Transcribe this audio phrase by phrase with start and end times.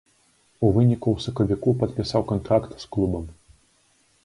[0.67, 3.31] У выніку ў сакавіку падпісаў кантракт з клубам.